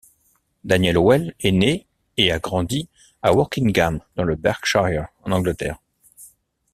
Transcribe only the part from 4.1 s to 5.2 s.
dans le Berkshire,